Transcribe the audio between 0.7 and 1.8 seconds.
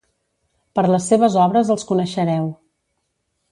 Per les seves obres